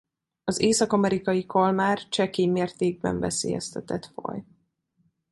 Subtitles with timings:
[0.43, 4.43] Az észak-amerikai kalmár csekély mértékben veszélyeztetett faj.